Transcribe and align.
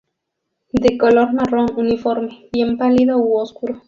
De 0.73 0.97
color 0.97 1.31
marrón 1.31 1.67
uniforme, 1.77 2.49
bien 2.51 2.75
pálido 2.75 3.19
u 3.19 3.35
oscuro. 3.37 3.75